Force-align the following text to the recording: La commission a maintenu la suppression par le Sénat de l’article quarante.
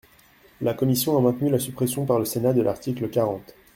La 0.61 0.73
commission 0.73 1.15
a 1.15 1.21
maintenu 1.21 1.51
la 1.51 1.59
suppression 1.59 2.07
par 2.07 2.17
le 2.17 2.25
Sénat 2.25 2.53
de 2.53 2.63
l’article 2.63 3.07
quarante. 3.07 3.53